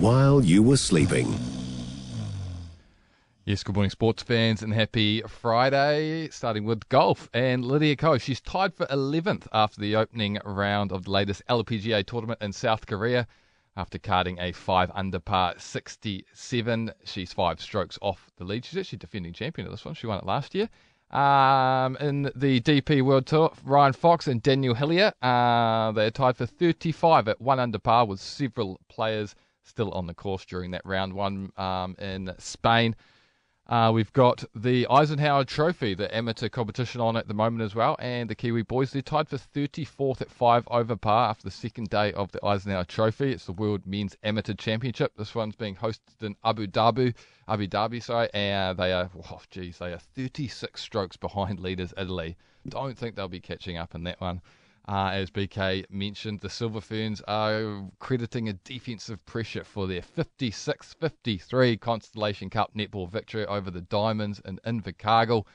while 0.00 0.42
you 0.42 0.62
were 0.62 0.78
sleeping. 0.78 1.38
Yes, 3.44 3.62
good 3.62 3.74
morning, 3.74 3.90
sports 3.90 4.22
fans, 4.22 4.62
and 4.62 4.72
happy 4.72 5.20
Friday. 5.28 6.30
Starting 6.30 6.64
with 6.64 6.88
golf, 6.88 7.28
and 7.34 7.62
Lydia 7.66 7.96
Ko, 7.96 8.16
she's 8.16 8.40
tied 8.40 8.72
for 8.72 8.86
11th 8.86 9.46
after 9.52 9.78
the 9.78 9.96
opening 9.96 10.38
round 10.42 10.90
of 10.90 11.04
the 11.04 11.10
latest 11.10 11.42
LPGA 11.50 12.06
tournament 12.06 12.40
in 12.40 12.50
South 12.52 12.86
Korea. 12.86 13.26
After 13.76 13.98
carding 13.98 14.38
a 14.40 14.52
5 14.52 14.90
under 14.94 15.18
par 15.18 15.54
67, 15.58 16.92
she's 17.04 17.32
five 17.34 17.60
strokes 17.60 17.98
off 18.00 18.30
the 18.38 18.44
lead. 18.44 18.64
She's 18.64 18.78
actually 18.78 18.98
defending 18.98 19.34
champion 19.34 19.66
of 19.66 19.72
this 19.72 19.84
one. 19.84 19.94
She 19.94 20.06
won 20.06 20.18
it 20.18 20.26
last 20.26 20.54
year. 20.54 20.70
Um, 21.10 21.96
in 21.98 22.30
the 22.34 22.60
DP 22.60 23.02
World 23.02 23.26
Tour, 23.26 23.52
Ryan 23.64 23.92
Fox 23.92 24.28
and 24.28 24.42
Daniel 24.42 24.74
Hillier, 24.74 25.12
uh, 25.20 25.92
they're 25.92 26.10
tied 26.10 26.38
for 26.38 26.46
35 26.46 27.28
at 27.28 27.40
1 27.40 27.60
under 27.60 27.78
par 27.78 28.06
with 28.06 28.20
several 28.20 28.80
players 28.88 29.34
still 29.64 29.90
on 29.92 30.06
the 30.06 30.14
course 30.14 30.44
during 30.44 30.70
that 30.72 30.82
round 30.84 31.12
one 31.12 31.52
um, 31.56 31.94
in 31.98 32.32
Spain. 32.38 32.94
Uh, 33.70 33.92
we've 33.92 34.12
got 34.12 34.42
the 34.56 34.84
Eisenhower 34.90 35.44
Trophy, 35.44 35.94
the 35.94 36.12
amateur 36.12 36.48
competition 36.48 37.00
on 37.00 37.16
at 37.16 37.28
the 37.28 37.34
moment 37.34 37.62
as 37.62 37.72
well, 37.72 37.94
and 38.00 38.28
the 38.28 38.34
Kiwi 38.34 38.62
boys 38.62 38.90
they're 38.90 39.00
tied 39.00 39.28
for 39.28 39.36
34th 39.36 40.20
at 40.20 40.28
five 40.28 40.66
over 40.72 40.96
par 40.96 41.30
after 41.30 41.44
the 41.44 41.52
second 41.52 41.88
day 41.88 42.12
of 42.14 42.32
the 42.32 42.44
Eisenhower 42.44 42.82
Trophy. 42.82 43.30
It's 43.30 43.46
the 43.46 43.52
World 43.52 43.86
Men's 43.86 44.16
Amateur 44.24 44.54
Championship. 44.54 45.12
This 45.16 45.36
one's 45.36 45.54
being 45.54 45.76
hosted 45.76 46.20
in 46.20 46.34
Abu 46.42 46.66
Dhabi, 46.66 47.14
Abu 47.46 47.68
Dhabi, 47.68 48.02
sorry, 48.02 48.28
and 48.34 48.76
they 48.76 48.92
are, 48.92 49.08
oh, 49.30 49.40
geez, 49.50 49.78
they 49.78 49.92
are 49.92 50.00
36 50.16 50.80
strokes 50.80 51.16
behind 51.16 51.60
leaders 51.60 51.94
Italy. 51.96 52.36
Don't 52.66 52.98
think 52.98 53.14
they'll 53.14 53.28
be 53.28 53.38
catching 53.38 53.76
up 53.76 53.94
in 53.94 54.02
that 54.02 54.20
one. 54.20 54.40
Uh, 54.90 55.10
as 55.12 55.30
BK 55.30 55.88
mentioned, 55.88 56.40
the 56.40 56.50
Silver 56.50 56.80
Ferns 56.80 57.22
are 57.28 57.88
crediting 58.00 58.48
a 58.48 58.54
defensive 58.54 59.24
pressure 59.24 59.62
for 59.62 59.86
their 59.86 60.02
56 60.02 60.94
53 60.94 61.76
Constellation 61.76 62.50
Cup 62.50 62.74
netball 62.74 63.08
victory 63.08 63.46
over 63.46 63.70
the 63.70 63.82
Diamonds 63.82 64.42
in 64.44 64.58
Invercargill. 64.66 65.46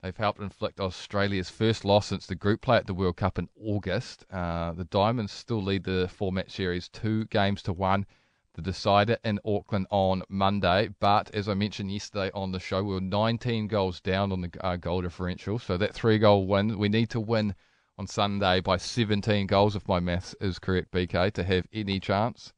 They've 0.00 0.16
helped 0.16 0.40
inflict 0.40 0.78
Australia's 0.78 1.50
first 1.50 1.84
loss 1.84 2.06
since 2.06 2.28
the 2.28 2.36
group 2.36 2.60
play 2.60 2.76
at 2.76 2.86
the 2.86 2.94
World 2.94 3.16
Cup 3.16 3.40
in 3.40 3.48
August. 3.60 4.24
Uh, 4.30 4.70
the 4.70 4.84
Diamonds 4.84 5.32
still 5.32 5.60
lead 5.60 5.82
the 5.82 6.06
four 6.06 6.30
match 6.30 6.52
series 6.52 6.88
two 6.88 7.24
games 7.24 7.64
to 7.64 7.72
one. 7.72 8.06
The 8.54 8.62
decider 8.62 9.18
in 9.24 9.40
Auckland 9.44 9.88
on 9.90 10.22
Monday, 10.28 10.90
but 11.00 11.28
as 11.34 11.48
I 11.48 11.54
mentioned 11.54 11.90
yesterday 11.90 12.30
on 12.34 12.52
the 12.52 12.60
show, 12.60 12.84
we 12.84 12.94
were 12.94 13.00
19 13.00 13.66
goals 13.66 14.00
down 14.00 14.30
on 14.30 14.42
the 14.42 14.50
uh, 14.60 14.76
goal 14.76 15.02
differential. 15.02 15.58
So 15.58 15.76
that 15.76 15.92
three 15.92 16.18
goal 16.18 16.46
win, 16.46 16.78
we 16.78 16.88
need 16.88 17.10
to 17.10 17.18
win 17.18 17.56
on 18.00 18.06
Sunday 18.06 18.60
by 18.60 18.78
17 18.78 19.46
goals, 19.46 19.76
if 19.76 19.86
my 19.86 20.00
maths 20.00 20.34
is 20.40 20.58
correct, 20.58 20.90
BK, 20.90 21.30
to 21.34 21.44
have 21.44 21.66
any 21.70 22.00
chance. 22.00 22.54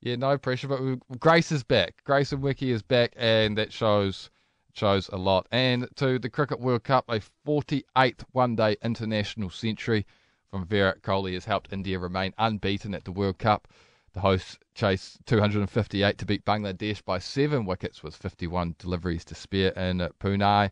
Yeah, 0.00 0.16
no 0.16 0.38
pressure, 0.38 0.68
but 0.68 1.20
Grace 1.20 1.52
is 1.52 1.62
back. 1.62 1.96
Grace 2.04 2.32
Nweke 2.32 2.68
is 2.72 2.80
back, 2.82 3.12
and 3.14 3.58
that 3.58 3.74
shows 3.74 4.30
shows 4.72 5.10
a 5.12 5.18
lot. 5.18 5.48
And 5.52 5.86
to 5.96 6.18
the 6.18 6.30
Cricket 6.30 6.60
World 6.60 6.84
Cup, 6.84 7.04
a 7.10 7.20
48th 7.46 8.24
one-day 8.32 8.78
international 8.82 9.50
century 9.50 10.06
from 10.50 10.64
Virat 10.64 11.02
Kohli 11.02 11.34
has 11.34 11.44
helped 11.44 11.74
India 11.74 11.98
remain 11.98 12.32
unbeaten 12.38 12.94
at 12.94 13.04
the 13.04 13.12
World 13.12 13.36
Cup. 13.36 13.68
The 14.14 14.20
hosts 14.20 14.58
chased 14.74 15.18
258 15.26 16.16
to 16.16 16.24
beat 16.24 16.46
Bangladesh 16.46 17.04
by 17.04 17.18
seven 17.18 17.66
wickets 17.66 18.02
with 18.02 18.16
51 18.16 18.76
deliveries 18.78 19.26
to 19.26 19.34
spare 19.34 19.72
in 19.72 19.98
Pune. 20.20 20.70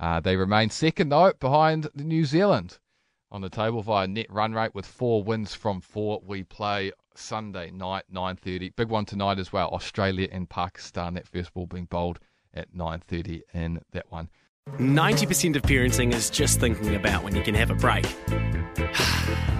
Uh, 0.00 0.18
they 0.18 0.34
remain 0.34 0.70
second, 0.70 1.10
though, 1.10 1.32
behind 1.38 1.88
New 1.94 2.24
Zealand 2.24 2.80
on 3.32 3.40
the 3.40 3.50
table 3.50 3.82
via 3.82 4.06
net 4.06 4.26
run 4.28 4.52
rate 4.52 4.74
with 4.74 4.86
four 4.86 5.22
wins 5.22 5.54
from 5.54 5.80
four. 5.80 6.20
We 6.24 6.42
play 6.42 6.92
Sunday 7.14 7.70
night, 7.70 8.04
9.30. 8.12 8.74
Big 8.76 8.88
one 8.88 9.04
tonight 9.04 9.38
as 9.38 9.52
well, 9.52 9.68
Australia 9.70 10.28
and 10.30 10.48
Pakistan. 10.48 11.14
That 11.14 11.28
first 11.28 11.54
ball 11.54 11.66
being 11.66 11.86
bowled 11.86 12.18
at 12.54 12.74
9.30 12.74 13.42
in 13.54 13.80
that 13.92 14.10
one. 14.10 14.28
90% 14.78 15.56
of 15.56 15.62
parenting 15.62 16.12
is 16.12 16.30
just 16.30 16.60
thinking 16.60 16.94
about 16.94 17.24
when 17.24 17.34
you 17.34 17.42
can 17.42 17.54
have 17.54 17.70
a 17.70 17.74
break. 17.74 18.06